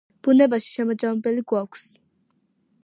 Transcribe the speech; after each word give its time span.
ბუნებაში 0.27 0.71
შემაჯამებელი 0.77 1.45
გვაქვს 1.53 1.87